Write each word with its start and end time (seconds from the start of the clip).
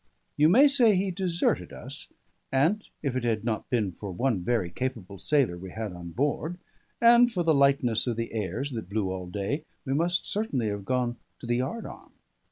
You 0.35 0.49
may 0.49 0.67
say 0.67 0.95
he 0.95 1.11
deserted 1.11 1.71
us; 1.71 2.07
and 2.51 2.83
if 3.03 3.15
it 3.15 3.23
had 3.23 3.43
not 3.45 3.69
been 3.69 3.91
for 3.91 4.11
one 4.11 4.39
very 4.43 4.71
capable 4.71 5.19
sailor 5.19 5.59
we 5.59 5.69
had 5.69 5.93
on 5.93 6.09
board, 6.09 6.57
and 6.99 7.31
for 7.31 7.43
the 7.43 7.53
lightness 7.53 8.07
of 8.07 8.15
the 8.17 8.33
airs 8.33 8.71
that 8.71 8.89
blew 8.89 9.11
all 9.11 9.27
day, 9.27 9.63
we 9.85 9.93
must 9.93 10.25
certainly 10.25 10.69
have 10.69 10.85
gone 10.85 11.17
to 11.37 11.45
the 11.45 11.57
yard 11.57 11.85
arm. 11.85 12.13